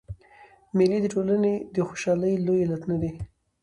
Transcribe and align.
مېلې 0.77 0.97
د 1.01 1.05
ټولني 1.13 1.55
د 1.75 1.77
خوشحالۍ 1.87 2.33
لوی 2.45 2.59
علتونه 2.65 2.95
دي. 3.01 3.11